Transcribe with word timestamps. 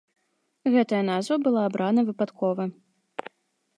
Гэтая 0.75 1.01
назва 1.09 1.35
была 1.45 1.61
абрана 1.69 2.01
выпадкова. 2.11 2.63